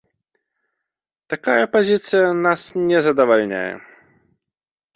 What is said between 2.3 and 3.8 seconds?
нас не задавальняе.